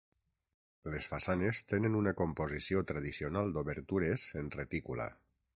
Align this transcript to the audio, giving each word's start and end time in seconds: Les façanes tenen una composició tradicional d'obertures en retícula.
Les 0.93 1.07
façanes 1.11 1.59
tenen 1.73 1.99
una 2.01 2.15
composició 2.23 2.83
tradicional 2.93 3.55
d'obertures 3.59 4.29
en 4.43 4.53
retícula. 4.61 5.11